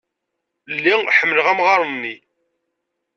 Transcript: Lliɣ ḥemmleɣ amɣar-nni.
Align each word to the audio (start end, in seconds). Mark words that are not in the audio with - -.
Lliɣ 0.75 0.99
ḥemmleɣ 1.17 1.47
amɣar-nni. 1.51 2.15